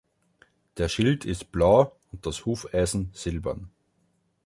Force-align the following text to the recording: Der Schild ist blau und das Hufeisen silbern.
Der 0.77 0.89
Schild 0.89 1.25
ist 1.25 1.51
blau 1.51 1.95
und 2.11 2.25
das 2.25 2.43
Hufeisen 2.47 3.11
silbern. 3.13 3.69